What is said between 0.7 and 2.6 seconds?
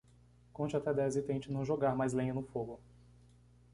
até dez e tente não jogar mais lenha no